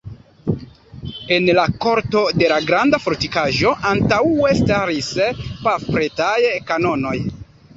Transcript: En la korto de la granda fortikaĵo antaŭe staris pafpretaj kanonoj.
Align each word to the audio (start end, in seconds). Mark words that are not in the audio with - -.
En 1.35 1.49
la 1.57 1.65
korto 1.83 2.23
de 2.43 2.47
la 2.53 2.57
granda 2.69 3.01
fortikaĵo 3.03 3.75
antaŭe 3.91 4.57
staris 4.63 5.13
pafpretaj 5.69 6.35
kanonoj. 6.73 7.17